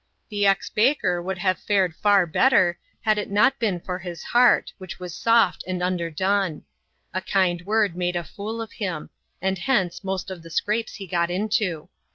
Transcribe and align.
The 0.29 0.47
ex 0.47 0.67
baker 0.67 1.21
would 1.21 1.37
have 1.37 1.59
fared 1.59 1.95
far 1.95 2.25
better, 2.25 2.79
had 3.01 3.19
it 3.19 3.29
not 3.29 3.59
beeu 3.59 3.85
for 3.85 3.99
his 3.99 4.23
heart, 4.23 4.73
which 4.79 4.99
was 4.99 5.13
soft 5.13 5.63
and 5.67 5.83
underdone. 5.83 6.63
A 7.13 7.21
kind 7.21 7.61
word 7.67 7.95
made 7.95 8.15
a 8.15 8.23
fool 8.23 8.63
of 8.63 8.71
him; 8.73 9.11
and 9.43 9.59
hence 9.59 10.03
most 10.03 10.31
of 10.31 10.41
the 10.41 10.49
scrapes 10.49 10.95
he 10.95 11.05
got 11.05 11.29
into. 11.29 11.87